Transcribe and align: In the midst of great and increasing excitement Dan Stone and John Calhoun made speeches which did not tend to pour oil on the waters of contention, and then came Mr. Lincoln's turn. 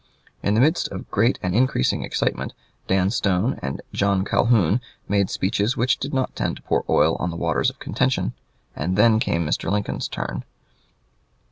In 0.41 0.55
the 0.55 0.61
midst 0.61 0.87
of 0.87 1.11
great 1.11 1.37
and 1.43 1.53
increasing 1.53 2.01
excitement 2.01 2.55
Dan 2.87 3.11
Stone 3.11 3.59
and 3.61 3.83
John 3.93 4.25
Calhoun 4.25 4.81
made 5.07 5.29
speeches 5.29 5.77
which 5.77 5.99
did 5.99 6.11
not 6.11 6.35
tend 6.35 6.55
to 6.55 6.63
pour 6.63 6.83
oil 6.89 7.15
on 7.19 7.29
the 7.29 7.35
waters 7.37 7.69
of 7.69 7.77
contention, 7.77 8.33
and 8.75 8.97
then 8.97 9.19
came 9.19 9.45
Mr. 9.45 9.71
Lincoln's 9.71 10.07
turn. 10.07 10.43